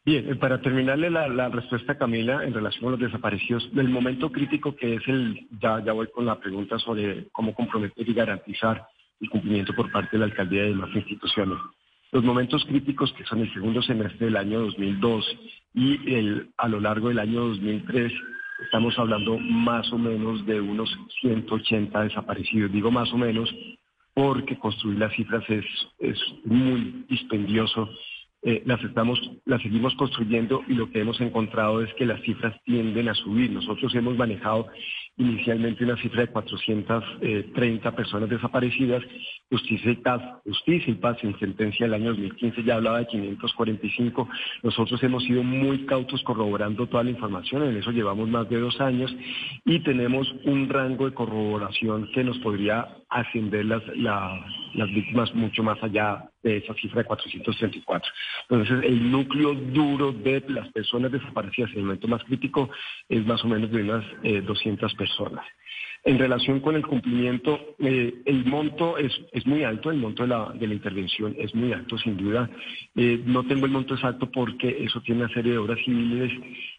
Bien, 0.05 0.29
eh, 0.31 0.37
para 0.37 0.61
terminarle 0.61 1.09
la, 1.11 1.49
respuesta, 1.49 1.97
Camila, 1.97 2.45
en 2.45 2.53
relación 2.53 2.83
con 2.83 2.93
los 2.93 3.01
desaparecidos, 3.01 3.75
del 3.75 3.89
momento 3.89 4.31
crítico 4.31 4.77
que 4.77 4.97
es 4.97 5.03
el, 5.09 5.49
ya, 5.63 5.83
ya 5.83 5.93
voy 5.93 6.09
con 6.09 6.27
la 6.27 6.39
pregunta 6.39 6.79
sobre 6.79 7.29
cómo 7.33 7.55
comprometer 7.55 8.07
y 8.07 8.13
garantizar 8.13 8.87
el 9.21 9.31
cumplimiento 9.31 9.75
por 9.75 9.91
parte 9.91 10.11
de 10.13 10.19
la 10.19 10.25
alcaldía 10.27 10.63
y 10.63 10.67
de 10.67 10.71
demás 10.71 10.91
instituciones. 10.95 11.59
Los 12.13 12.23
momentos 12.23 12.65
críticos 12.65 13.13
que 13.15 13.25
son 13.25 13.41
el 13.41 13.53
segundo 13.53 13.83
semestre 13.83 14.27
del 14.27 14.37
año 14.37 14.61
2002 14.61 15.37
y 15.75 16.15
el, 16.15 16.51
a 16.57 16.69
lo 16.69 16.79
largo 16.81 17.09
del 17.09 17.19
año 17.19 17.49
2003 17.49 18.13
estamos 18.65 18.97
hablando 18.99 19.39
más 19.39 19.93
o 19.93 19.99
menos 19.99 20.47
de 20.47 20.61
unos 20.61 20.97
180 21.21 22.03
desaparecidos. 22.03 22.73
Digo 22.73 22.91
más 22.91 23.13
o 23.13 23.19
menos 23.19 23.53
porque 24.15 24.59
construir 24.59 24.99
las 24.99 25.13
cifras 25.15 25.45
es, 25.49 25.65
es 25.99 26.19
muy 26.45 27.05
dispendioso. 27.09 27.91
Eh, 28.43 28.63
las 28.67 28.83
estamos, 28.85 29.19
las 29.47 29.63
seguimos 29.63 29.95
construyendo 29.95 30.63
y 30.69 30.75
lo 30.75 30.91
que 30.91 31.01
hemos 31.01 31.21
encontrado 31.21 31.83
es 31.83 31.93
que 31.95 32.07
las 32.07 32.21
cifras 32.23 32.55
tienden 32.65 33.09
a 33.09 33.15
subir. 33.15 33.51
Nosotros 33.51 33.95
hemos 33.95 34.17
manejado 34.17 34.69
inicialmente 35.17 35.85
una 35.85 35.97
cifra 35.97 36.23
de 36.23 36.29
430 36.29 37.95
personas 37.95 38.29
desaparecidas. 38.29 39.03
Justicia 39.51 39.93
y 39.93 39.97
Paz, 39.97 40.21
Justicia 40.45 40.91
y 40.91 40.97
Paz 40.97 41.19
en 41.23 41.39
sentencia 41.39 41.87
del 41.87 41.95
año 41.95 42.11
2015 42.11 42.65
ya 42.65 42.77
hablaba 42.77 42.99
de 42.99 43.07
545. 43.07 44.29
Nosotros 44.63 45.03
hemos 45.03 45.23
sido 45.25 45.43
muy 45.43 45.87
cautos 45.87 46.23
corroborando 46.23 46.87
toda 46.89 47.05
la 47.05 47.11
información, 47.11 47.63
en 47.63 47.77
eso 47.77 47.91
llevamos 47.93 48.29
más 48.29 48.49
de 48.49 48.59
dos 48.59 48.81
años 48.81 49.15
y 49.65 49.81
tenemos 49.81 50.33
un 50.45 50.69
rango 50.69 51.05
de 51.09 51.15
corroboración 51.15 52.11
que 52.13 52.25
nos 52.25 52.39
podría 52.39 52.89
ascender 53.09 53.65
las, 53.67 53.83
las 53.97 54.89
víctimas 54.91 55.33
mucho 55.35 55.63
más 55.63 55.81
allá 55.83 56.29
de 56.43 56.59
esa 56.59 56.75
cifra 56.75 57.03
de 57.03 57.07
434. 57.07 58.13
Entonces, 58.49 58.85
el 58.85 59.11
núcleo 59.11 59.55
duro 59.55 60.13
de 60.13 60.45
las 60.49 60.69
personas 60.73 61.11
desaparecidas 61.11 61.71
en 61.73 61.79
el 61.79 61.85
momento 61.85 62.09
más 62.09 62.23
crítico 62.25 62.71
es 63.09 63.25
más 63.27 63.43
o 63.45 63.49
menos 63.49 63.71
de 63.71 63.83
unas 63.83 64.05
200 64.23 64.93
eh, 64.93 64.97
personas. 65.05 65.45
En 66.07 66.19
relación 66.19 66.61
con 66.61 66.77
el 66.77 66.87
cumplimiento, 66.87 67.77
eh, 67.79 68.15
el 68.27 68.45
monto 68.45 68.99
es, 68.99 69.13
es, 69.33 69.47
muy 69.47 69.65
alto, 69.65 69.91
el 69.91 69.97
monto 69.97 70.23
de 70.23 70.29
la, 70.29 70.53
de 70.55 70.67
la 70.67 70.75
intervención 70.75 71.35
es 71.39 71.55
muy 71.55 71.73
alto, 71.73 71.97
sin 71.97 72.17
duda. 72.19 72.51
Eh, 72.95 73.23
no 73.25 73.43
tengo 73.45 73.65
el 73.65 73.73
monto 73.73 73.95
exacto 73.95 74.31
porque 74.31 74.85
eso 74.85 75.01
tiene 75.01 75.25
una 75.25 75.33
serie 75.33 75.53
de 75.53 75.59
obras 75.59 75.79
civiles 75.83 76.31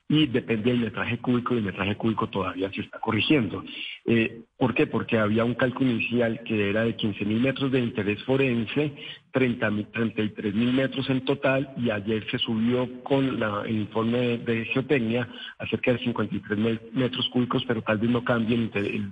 y 0.07 0.27
depende 0.27 0.71
del 0.71 0.81
metraje 0.81 1.17
cúbico 1.17 1.55
y 1.55 1.57
el 1.57 1.63
metraje 1.63 1.95
cúbico 1.95 2.27
todavía 2.27 2.71
se 2.71 2.81
está 2.81 2.99
corrigiendo. 2.99 3.63
Eh, 4.05 4.43
¿Por 4.57 4.75
qué? 4.75 4.85
Porque 4.85 5.17
había 5.17 5.43
un 5.43 5.55
cálculo 5.55 5.89
inicial 5.89 6.41
que 6.43 6.69
era 6.69 6.83
de 6.83 6.95
15 6.95 7.25
mil 7.25 7.39
metros 7.41 7.71
de 7.71 7.79
interés 7.79 8.23
forense, 8.23 8.93
30, 9.31 9.71
33 9.91 10.53
mil 10.53 10.73
metros 10.73 11.09
en 11.09 11.25
total 11.25 11.73
y 11.77 11.89
ayer 11.89 12.25
se 12.29 12.37
subió 12.37 13.03
con 13.03 13.39
la, 13.39 13.63
el 13.65 13.77
informe 13.77 14.37
de 14.37 14.65
geotecnia 14.65 15.27
a 15.57 15.67
cerca 15.67 15.93
de 15.93 15.99
53 15.99 16.59
metros 16.93 17.27
cúbicos, 17.29 17.63
pero 17.67 17.81
tal 17.81 17.97
vez 17.97 18.09
no 18.09 18.23
cambie 18.23 18.55
el, 18.55 19.11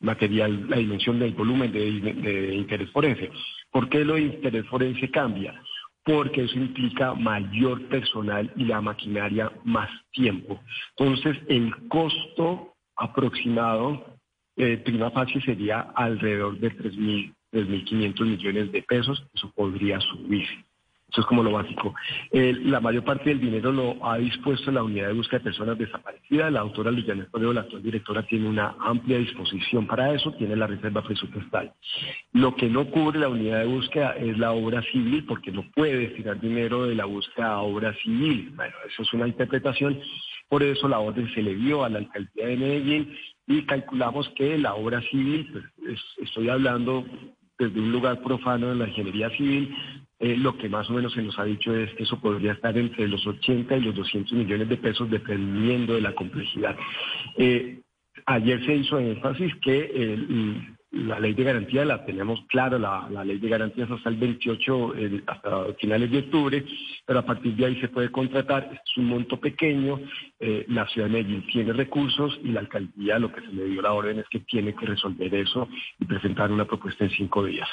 material, 0.00 0.68
la 0.68 0.76
dimensión 0.76 1.20
del 1.20 1.34
volumen 1.34 1.70
de 1.72 2.54
interés 2.54 2.90
forense. 2.90 3.30
¿Por 3.70 3.88
qué 3.88 4.04
lo 4.04 4.14
de 4.14 4.22
interés 4.22 4.66
forense 4.66 5.08
cambia? 5.10 5.54
Porque 6.04 6.44
eso 6.44 6.58
implica 6.58 7.14
mayor 7.14 7.88
personal 7.88 8.52
y 8.56 8.64
la 8.64 8.80
maquinaria 8.80 9.50
más 9.64 9.90
tiempo. 10.12 10.60
Entonces, 10.96 11.38
el 11.48 11.74
costo 11.88 12.74
aproximado, 12.96 14.18
eh, 14.56 14.76
prima 14.78 15.10
facie, 15.10 15.40
sería 15.40 15.80
alrededor 15.94 16.58
de 16.58 16.70
3.000, 16.70 17.34
3.500 17.52 18.26
millones 18.26 18.72
de 18.72 18.82
pesos. 18.82 19.26
Eso 19.34 19.50
podría 19.52 20.00
subir. 20.00 20.46
Eso 21.14 21.20
es 21.20 21.26
como 21.28 21.44
lo 21.44 21.52
básico. 21.52 21.94
la 22.32 22.80
mayor 22.80 23.04
parte 23.04 23.30
del 23.30 23.38
dinero 23.38 23.70
lo 23.70 24.04
ha 24.04 24.18
dispuesto 24.18 24.72
la 24.72 24.82
unidad 24.82 25.06
de 25.06 25.12
búsqueda 25.12 25.38
de 25.38 25.44
personas 25.44 25.78
desaparecidas. 25.78 26.50
La 26.50 26.58
autora 26.58 26.90
Liliana 26.90 27.22
Escudero, 27.22 27.52
la 27.52 27.60
actual 27.60 27.84
directora, 27.84 28.24
tiene 28.24 28.48
una 28.48 28.74
amplia 28.80 29.18
disposición 29.18 29.86
para 29.86 30.12
eso, 30.12 30.32
tiene 30.32 30.56
la 30.56 30.66
reserva 30.66 31.02
presupuestal. 31.02 31.72
Lo 32.32 32.56
que 32.56 32.68
no 32.68 32.90
cubre 32.90 33.20
la 33.20 33.28
unidad 33.28 33.60
de 33.60 33.66
búsqueda 33.66 34.16
es 34.16 34.36
la 34.38 34.50
obra 34.50 34.82
civil, 34.90 35.24
porque 35.24 35.52
no 35.52 35.62
puede 35.72 35.98
destinar 35.98 36.40
dinero 36.40 36.84
de 36.84 36.96
la 36.96 37.04
búsqueda 37.04 37.52
a 37.52 37.60
obra 37.60 37.94
civil. 38.02 38.50
Bueno, 38.56 38.74
eso 38.90 39.02
es 39.02 39.12
una 39.12 39.28
interpretación. 39.28 40.00
Por 40.48 40.64
eso 40.64 40.88
la 40.88 40.98
orden 40.98 41.32
se 41.32 41.42
le 41.42 41.54
dio 41.54 41.84
a 41.84 41.90
la 41.90 41.98
alcaldía 41.98 42.48
de 42.48 42.56
Medellín 42.56 43.16
y 43.46 43.62
calculamos 43.62 44.28
que 44.30 44.58
la 44.58 44.74
obra 44.74 45.00
civil, 45.02 45.48
pues, 45.80 46.00
estoy 46.22 46.48
hablando 46.48 47.04
desde 47.56 47.78
un 47.78 47.92
lugar 47.92 48.20
profano 48.20 48.70
de 48.70 48.74
la 48.74 48.88
ingeniería 48.88 49.30
civil, 49.30 49.72
eh, 50.20 50.36
lo 50.36 50.56
que 50.56 50.68
más 50.68 50.88
o 50.90 50.92
menos 50.92 51.12
se 51.12 51.22
nos 51.22 51.38
ha 51.38 51.44
dicho 51.44 51.74
es 51.74 51.92
que 51.94 52.04
eso 52.04 52.20
podría 52.20 52.52
estar 52.52 52.76
entre 52.78 53.08
los 53.08 53.26
80 53.26 53.76
y 53.76 53.80
los 53.80 53.94
200 53.94 54.32
millones 54.32 54.68
de 54.68 54.76
pesos 54.76 55.10
dependiendo 55.10 55.94
de 55.94 56.00
la 56.00 56.14
complejidad. 56.14 56.76
Eh, 57.36 57.80
ayer 58.26 58.64
se 58.64 58.76
hizo 58.76 58.98
énfasis 58.98 59.54
que 59.56 60.60
la 60.94 61.18
ley 61.18 61.34
de 61.34 61.42
garantía 61.42 61.84
la 61.84 62.04
tenemos 62.04 62.40
clara, 62.46 62.78
la, 62.78 63.24
ley 63.24 63.38
de 63.38 63.48
garantías 63.48 63.90
hasta 63.90 64.08
el 64.08 64.16
28, 64.16 64.94
hasta 65.26 65.74
finales 65.80 66.10
de 66.10 66.18
octubre, 66.18 66.64
pero 67.04 67.18
a 67.18 67.26
partir 67.26 67.54
de 67.56 67.66
ahí 67.66 67.80
se 67.80 67.88
puede 67.88 68.10
contratar, 68.10 68.70
es 68.72 68.96
un 68.96 69.06
monto 69.06 69.38
pequeño, 69.40 70.00
eh, 70.38 70.64
la 70.68 70.86
ciudad 70.86 71.08
de 71.08 71.14
Medellín 71.14 71.46
tiene 71.48 71.72
recursos 71.72 72.38
y 72.44 72.48
la 72.48 72.60
alcaldía 72.60 73.18
lo 73.18 73.32
que 73.32 73.40
se 73.40 73.52
le 73.52 73.66
dio 73.66 73.82
la 73.82 73.92
orden 73.92 74.20
es 74.20 74.28
que 74.28 74.40
tiene 74.40 74.74
que 74.74 74.86
resolver 74.86 75.34
eso 75.34 75.68
y 75.98 76.04
presentar 76.04 76.52
una 76.52 76.64
propuesta 76.64 77.04
en 77.04 77.10
cinco 77.10 77.44
días. 77.44 77.68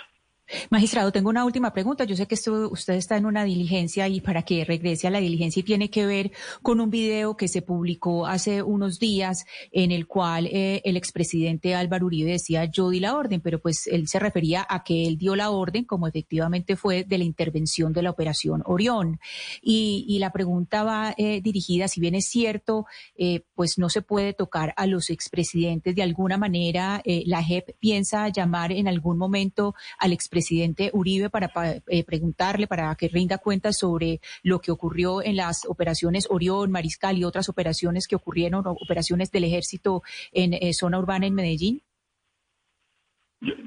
Magistrado, 0.69 1.11
tengo 1.11 1.29
una 1.29 1.45
última 1.45 1.71
pregunta. 1.73 2.03
Yo 2.03 2.15
sé 2.15 2.27
que 2.27 2.35
usted 2.35 2.95
está 2.95 3.17
en 3.17 3.25
una 3.25 3.43
diligencia 3.43 4.07
y 4.07 4.21
para 4.21 4.43
que 4.43 4.65
regrese 4.65 5.07
a 5.07 5.11
la 5.11 5.19
diligencia 5.19 5.61
y 5.61 5.63
tiene 5.63 5.89
que 5.89 6.05
ver 6.05 6.31
con 6.61 6.81
un 6.81 6.89
video 6.89 7.37
que 7.37 7.47
se 7.47 7.61
publicó 7.61 8.25
hace 8.25 8.61
unos 8.61 8.99
días 8.99 9.45
en 9.71 9.91
el 9.91 10.07
cual 10.07 10.47
eh, 10.47 10.81
el 10.83 10.97
expresidente 10.97 11.75
Álvaro 11.75 12.05
Uribe 12.07 12.31
decía 12.31 12.65
yo 12.65 12.89
di 12.89 12.99
la 12.99 13.15
orden, 13.15 13.41
pero 13.41 13.59
pues 13.59 13.87
él 13.87 14.07
se 14.07 14.19
refería 14.19 14.65
a 14.67 14.83
que 14.83 15.07
él 15.07 15.17
dio 15.17 15.35
la 15.35 15.51
orden, 15.51 15.85
como 15.85 16.07
efectivamente 16.07 16.75
fue, 16.75 17.03
de 17.03 17.17
la 17.17 17.23
intervención 17.23 17.93
de 17.93 18.03
la 18.03 18.09
operación 18.09 18.61
Orión. 18.65 19.19
Y, 19.61 20.19
la 20.21 20.31
pregunta 20.31 20.83
va 20.83 21.15
eh, 21.17 21.41
dirigida, 21.41 21.87
si 21.87 21.99
bien 21.99 22.13
es 22.13 22.27
cierto, 22.27 22.85
eh, 23.15 23.43
pues 23.55 23.79
no 23.79 23.89
se 23.89 24.03
puede 24.03 24.33
tocar 24.33 24.71
a 24.77 24.85
los 24.85 25.09
expresidentes 25.09 25.95
de 25.95 26.03
alguna 26.03 26.37
manera. 26.37 27.01
la 27.05 27.43
JEP 27.43 27.75
piensa 27.79 28.29
llamar 28.29 28.71
en 28.71 28.87
algún 28.87 29.17
momento 29.17 29.73
al 29.97 30.13
expresidente 30.13 30.40
presidente 30.41 30.89
Uribe 30.93 31.29
para 31.29 31.51
eh, 31.87 32.03
preguntarle, 32.03 32.65
para 32.65 32.95
que 32.95 33.07
rinda 33.07 33.37
cuentas 33.37 33.77
sobre 33.77 34.19
lo 34.41 34.57
que 34.59 34.71
ocurrió 34.71 35.21
en 35.21 35.35
las 35.35 35.65
operaciones 35.69 36.27
Orión, 36.31 36.71
Mariscal 36.71 37.15
y 37.15 37.23
otras 37.23 37.47
operaciones 37.47 38.07
que 38.07 38.15
ocurrieron, 38.15 38.63
operaciones 38.65 39.31
del 39.31 39.43
ejército 39.43 40.01
en 40.31 40.53
eh, 40.53 40.73
zona 40.73 40.97
urbana 40.97 41.27
en 41.27 41.35
Medellín? 41.35 41.83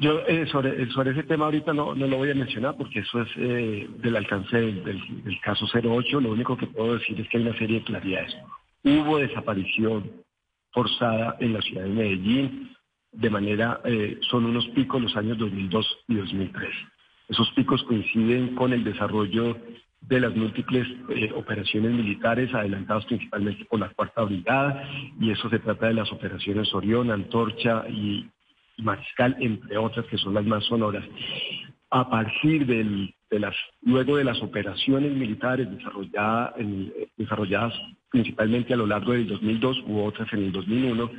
Yo, 0.00 0.18
eh, 0.26 0.46
sobre, 0.50 0.90
sobre 0.90 1.12
ese 1.12 1.22
tema 1.22 1.44
ahorita 1.44 1.72
no, 1.72 1.94
no 1.94 2.08
lo 2.08 2.16
voy 2.16 2.32
a 2.32 2.34
mencionar 2.34 2.76
porque 2.76 3.00
eso 3.00 3.22
es 3.22 3.28
del 3.36 4.16
alcance 4.16 4.56
del, 4.56 4.82
del, 4.82 5.40
caso 5.42 5.66
08. 5.72 6.20
Lo 6.20 6.32
único 6.32 6.56
que 6.56 6.66
puedo 6.66 6.98
decir 6.98 7.20
es 7.20 7.28
que 7.28 7.38
hay 7.38 7.44
una 7.44 7.58
serie 7.58 7.78
de 7.78 7.84
claridades. 7.84 8.36
Hubo 8.82 9.18
desaparición 9.18 10.10
forzada 10.72 11.36
en 11.38 11.52
la 11.52 11.62
ciudad 11.62 11.84
de 11.84 11.90
Medellín 11.90 12.73
de 13.14 13.30
manera, 13.30 13.80
eh, 13.84 14.18
son 14.30 14.44
unos 14.44 14.66
picos 14.68 15.00
los 15.00 15.16
años 15.16 15.38
2002 15.38 15.98
y 16.08 16.14
2003. 16.16 16.70
Esos 17.28 17.50
picos 17.52 17.82
coinciden 17.84 18.54
con 18.54 18.72
el 18.72 18.84
desarrollo 18.84 19.56
de 20.00 20.20
las 20.20 20.36
múltiples 20.36 20.86
eh, 21.08 21.32
operaciones 21.34 21.92
militares 21.92 22.52
adelantadas 22.52 23.06
principalmente 23.06 23.64
por 23.64 23.80
la 23.80 23.88
Cuarta 23.90 24.22
Brigada, 24.22 24.88
y 25.18 25.30
eso 25.30 25.48
se 25.48 25.58
trata 25.60 25.86
de 25.86 25.94
las 25.94 26.12
operaciones 26.12 26.74
Orión, 26.74 27.10
Antorcha 27.10 27.84
y, 27.88 28.28
Mariscal, 28.78 29.36
entre 29.38 29.78
otras 29.78 30.04
que 30.06 30.18
son 30.18 30.34
las 30.34 30.44
más 30.44 30.64
sonoras. 30.64 31.04
a 31.90 32.10
partir 32.10 32.66
de 32.66 33.38
las, 33.38 33.54
luego 33.82 34.16
de 34.16 34.24
las 34.24 34.42
operaciones 34.42 35.12
militares 35.12 35.70
desarrolladas, 35.70 36.54
desarrolladas 37.16 37.72
principalmente 38.10 38.74
a 38.74 38.76
lo 38.76 38.86
largo 38.86 39.12
del 39.12 39.28
2002 39.28 39.84
u 39.86 40.00
otras 40.00 40.32
en 40.32 40.44
el 40.44 40.52
2001, 40.52 41.10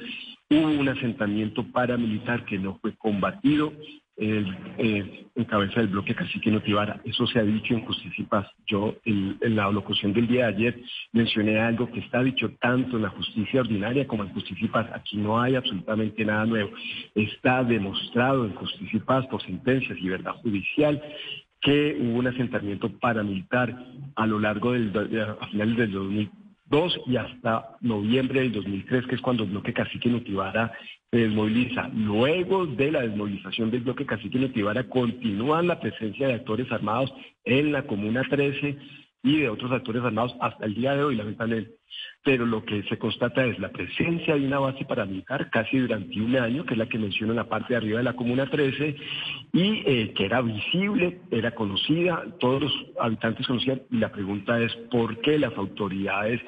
hubo 0.49 0.67
un 0.67 0.89
asentamiento 0.89 1.65
paramilitar 1.71 2.45
que 2.45 2.57
no 2.57 2.77
fue 2.79 2.95
combatido 2.95 3.73
en 4.17 5.45
cabeza 5.49 5.81
del 5.81 5.89
bloque 5.89 6.15
Cacique 6.15 6.49
Notivara. 6.49 7.01
Eso 7.03 7.27
se 7.27 7.39
ha 7.39 7.43
dicho 7.43 7.73
en 7.73 7.85
Justicia 7.85 8.23
y 8.23 8.25
Paz. 8.25 8.47
Yo 8.65 8.95
en, 9.03 9.37
la 9.41 9.69
locución 9.69 10.13
del 10.13 10.27
día 10.27 10.47
de 10.47 10.53
ayer 10.55 10.81
mencioné 11.11 11.59
algo 11.59 11.91
que 11.91 11.99
está 11.99 12.23
dicho 12.23 12.49
tanto 12.61 12.95
en 12.95 13.03
la 13.03 13.09
justicia 13.09 13.59
ordinaria 13.59 14.07
como 14.07 14.23
en 14.23 14.33
Justicia 14.33 14.65
y 14.65 14.69
Paz. 14.69 14.87
Aquí 14.93 15.17
no 15.17 15.41
hay 15.41 15.55
absolutamente 15.55 16.23
nada 16.23 16.45
nuevo. 16.45 16.71
Está 17.13 17.63
demostrado 17.63 18.45
en 18.45 18.53
Justicia 18.55 18.97
y 18.97 19.01
Paz 19.01 19.25
por 19.27 19.41
sentencias 19.41 19.97
y 19.99 20.07
verdad 20.07 20.33
judicial 20.35 21.01
que 21.61 21.97
hubo 21.99 22.19
un 22.19 22.27
asentamiento 22.27 22.89
paramilitar 22.99 23.75
a 24.15 24.27
lo 24.27 24.39
largo 24.39 24.71
del 24.73 24.91
a 25.41 25.47
finales 25.47 25.77
del 25.77 25.91
2002 26.69 27.01
y 27.07 27.17
hasta 27.17 27.77
noviembre 27.81 28.41
del 28.41 28.51
2003, 28.53 29.07
que 29.07 29.15
es 29.15 29.21
cuando 29.21 29.43
el 29.43 29.51
bloque 29.51 29.73
Cacique 29.73 30.09
Notivara 30.09 30.73
se 31.11 31.17
desmoviliza. 31.17 31.89
Luego 31.89 32.65
de 32.65 32.91
la 32.91 33.01
desmovilización 33.01 33.71
del 33.71 33.81
bloque 33.81 34.05
Cacique 34.05 34.39
Notivara, 34.39 34.83
continúa 34.89 35.61
la 35.61 35.79
presencia 35.79 36.27
de 36.27 36.33
actores 36.35 36.71
armados 36.71 37.13
en 37.43 37.71
la 37.71 37.83
Comuna 37.83 38.23
13 38.29 38.77
y 39.25 39.39
de 39.39 39.49
otros 39.49 39.71
actores 39.71 40.03
armados 40.03 40.35
hasta 40.39 40.65
el 40.65 40.75
día 40.75 40.95
de 40.95 41.03
hoy, 41.03 41.15
lamentablemente. 41.15 41.71
Pero 42.23 42.45
lo 42.45 42.63
que 42.63 42.83
se 42.83 42.97
constata 42.97 43.43
es 43.43 43.57
la 43.57 43.71
presencia 43.71 44.35
de 44.35 44.45
una 44.45 44.59
base 44.59 44.85
paramilitar 44.85 45.49
casi 45.49 45.79
durante 45.79 46.21
un 46.21 46.35
año, 46.35 46.63
que 46.63 46.73
es 46.73 46.77
la 46.77 46.87
que 46.87 46.99
menciona 46.99 47.33
en 47.33 47.37
la 47.37 47.49
parte 47.49 47.73
de 47.73 47.77
arriba 47.77 47.97
de 47.97 48.03
la 48.03 48.15
Comuna 48.15 48.49
13, 48.49 48.95
y 49.51 49.83
eh, 49.85 50.13
que 50.15 50.25
era 50.25 50.41
visible, 50.41 51.21
era 51.31 51.55
conocida, 51.55 52.23
todos 52.39 52.63
los 52.63 52.73
habitantes 52.99 53.47
conocían, 53.47 53.81
y 53.89 53.97
la 53.97 54.11
pregunta 54.11 54.59
es 54.61 54.73
por 54.91 55.19
qué 55.21 55.39
las 55.39 55.57
autoridades 55.57 56.41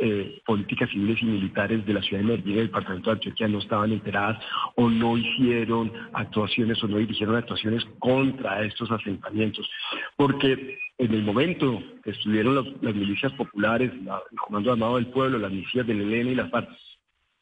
eh, 0.00 0.40
políticas 0.46 0.90
civiles 0.90 1.22
y 1.22 1.26
militares 1.26 1.86
de 1.86 1.92
la 1.92 2.02
ciudad 2.02 2.22
de 2.22 2.26
Medellín 2.26 2.52
y 2.52 2.56
del 2.56 2.66
departamento 2.66 3.10
de 3.10 3.14
Antioquia 3.14 3.48
no 3.48 3.58
estaban 3.58 3.92
enteradas 3.92 4.42
o 4.76 4.88
no 4.88 5.16
hicieron 5.16 5.92
actuaciones 6.14 6.82
o 6.82 6.88
no 6.88 6.96
dirigieron 6.96 7.36
actuaciones 7.36 7.84
contra 7.98 8.64
estos 8.64 8.90
asentamientos. 8.90 9.68
Porque 10.16 10.78
en 10.98 11.12
el 11.12 11.22
momento 11.22 11.82
que 12.02 12.10
estuvieron 12.10 12.54
las 12.80 12.94
milicias 12.94 13.32
populares, 13.32 13.90
el 13.92 14.38
Comando 14.38 14.72
Armado 14.72 14.96
del 14.96 15.06
Pueblo, 15.08 15.38
las 15.38 15.50
milicias 15.50 15.86
del 15.86 16.00
ELN 16.00 16.28
y 16.28 16.34
las 16.34 16.50
FARC, 16.50 16.68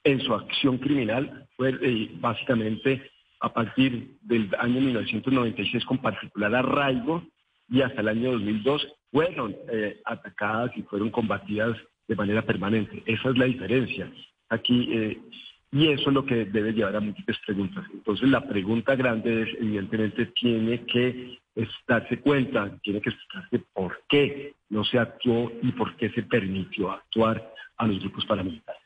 en 0.04 0.20
su 0.20 0.34
acción 0.34 0.78
criminal, 0.78 1.46
fue 1.56 1.76
eh, 1.80 2.10
básicamente 2.14 3.10
a 3.40 3.52
partir 3.52 4.16
del 4.22 4.48
año 4.58 4.80
1996 4.80 5.84
con 5.84 5.98
particular 5.98 6.54
arraigo 6.54 7.22
y 7.68 7.82
hasta 7.82 8.00
el 8.00 8.08
año 8.08 8.32
2002 8.32 8.88
fueron 9.10 9.54
eh, 9.70 10.00
atacadas 10.04 10.70
y 10.76 10.82
fueron 10.82 11.10
combatidas 11.10 11.76
de 12.08 12.16
manera 12.16 12.42
permanente. 12.42 13.02
Esa 13.06 13.30
es 13.30 13.38
la 13.38 13.44
diferencia. 13.44 14.10
Aquí, 14.48 14.88
eh, 14.92 15.20
y 15.70 15.88
eso 15.88 16.08
es 16.08 16.14
lo 16.14 16.24
que 16.24 16.44
debe 16.46 16.72
llevar 16.72 16.96
a 16.96 17.00
múltiples 17.00 17.38
preguntas. 17.46 17.84
Entonces, 17.92 18.28
la 18.28 18.46
pregunta 18.46 18.94
grande 18.96 19.42
es, 19.42 19.48
evidentemente, 19.58 20.26
tiene 20.26 20.84
que 20.84 21.38
darse 21.86 22.20
cuenta, 22.20 22.70
tiene 22.82 23.00
que 23.00 23.10
explicarse 23.10 23.58
por 23.72 24.02
qué 24.08 24.54
no 24.70 24.84
se 24.84 24.98
actuó 24.98 25.52
y 25.62 25.72
por 25.72 25.96
qué 25.96 26.10
se 26.10 26.22
permitió 26.22 26.90
actuar 26.90 27.52
a 27.76 27.86
los 27.86 28.00
grupos 28.00 28.24
paramilitares. 28.26 28.82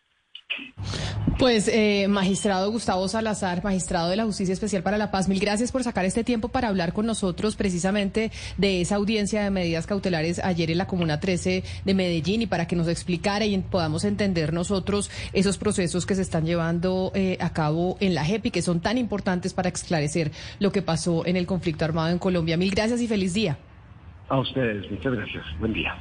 Pues, 1.38 1.68
eh, 1.68 2.06
magistrado 2.08 2.70
Gustavo 2.70 3.06
Salazar, 3.08 3.62
magistrado 3.62 4.08
de 4.08 4.16
la 4.16 4.24
Justicia 4.24 4.54
Especial 4.54 4.82
para 4.82 4.96
la 4.96 5.10
Paz, 5.10 5.28
mil 5.28 5.38
gracias 5.38 5.70
por 5.70 5.82
sacar 5.84 6.06
este 6.06 6.24
tiempo 6.24 6.48
para 6.48 6.68
hablar 6.68 6.94
con 6.94 7.04
nosotros 7.04 7.56
precisamente 7.56 8.30
de 8.56 8.80
esa 8.80 8.96
audiencia 8.96 9.44
de 9.44 9.50
medidas 9.50 9.86
cautelares 9.86 10.38
ayer 10.38 10.70
en 10.70 10.78
la 10.78 10.86
Comuna 10.86 11.20
13 11.20 11.62
de 11.84 11.94
Medellín 11.94 12.40
y 12.40 12.46
para 12.46 12.66
que 12.66 12.74
nos 12.74 12.88
explicara 12.88 13.44
y 13.44 13.58
podamos 13.58 14.04
entender 14.04 14.54
nosotros 14.54 15.10
esos 15.34 15.58
procesos 15.58 16.06
que 16.06 16.14
se 16.14 16.22
están 16.22 16.46
llevando 16.46 17.12
eh, 17.14 17.36
a 17.40 17.52
cabo 17.52 17.98
en 18.00 18.14
la 18.14 18.24
JEP 18.24 18.50
que 18.50 18.62
son 18.62 18.80
tan 18.80 18.96
importantes 18.96 19.52
para 19.52 19.68
esclarecer 19.68 20.32
lo 20.58 20.72
que 20.72 20.80
pasó 20.80 21.26
en 21.26 21.36
el 21.36 21.46
conflicto 21.46 21.84
armado 21.84 22.08
en 22.08 22.18
Colombia. 22.18 22.56
Mil 22.56 22.70
gracias 22.70 23.02
y 23.02 23.08
feliz 23.08 23.34
día. 23.34 23.58
A 24.28 24.38
ustedes, 24.38 24.90
muchas 24.90 25.12
gracias. 25.12 25.44
Buen 25.60 25.74
día. 25.74 25.94